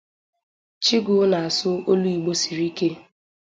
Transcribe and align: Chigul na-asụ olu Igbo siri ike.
Chigul 0.83 1.23
na-asụ 1.31 1.71
olu 1.91 2.07
Igbo 2.15 2.31
siri 2.41 2.65
ike. 2.71 2.89